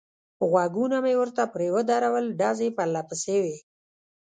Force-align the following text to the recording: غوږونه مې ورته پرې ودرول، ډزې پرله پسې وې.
غوږونه 0.49 0.97
مې 1.03 1.13
ورته 1.19 1.43
پرې 1.53 1.67
ودرول، 1.75 2.25
ډزې 2.39 2.69
پرله 2.77 3.01
پسې 3.09 3.35
وې. 3.43 3.57